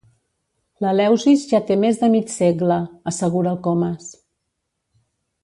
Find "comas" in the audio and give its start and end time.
3.69-4.11